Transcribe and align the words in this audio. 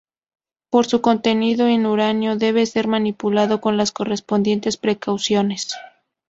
Por 0.71 0.87
su 0.87 0.99
contenido 1.01 1.67
en 1.67 1.85
uranio 1.85 2.35
debe 2.35 2.65
ser 2.65 2.87
manipulado 2.87 3.61
con 3.61 3.77
las 3.77 3.91
correspondientes 3.91 4.77
precauciones. 4.77 5.75